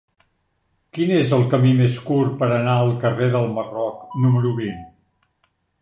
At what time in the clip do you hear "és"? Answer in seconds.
1.17-1.33